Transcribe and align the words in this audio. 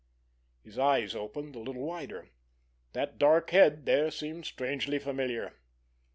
His 0.63 0.79
eyes 0.79 1.13
opened 1.13 1.55
a 1.55 1.59
little 1.59 1.83
wider. 1.83 2.29
That 2.93 3.19
dark 3.19 3.51
head 3.51 3.85
there 3.85 4.09
seemed 4.09 4.45
strangely 4.47 4.97
familiar. 4.97 5.59